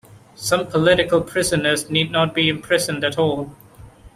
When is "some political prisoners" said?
0.33-1.91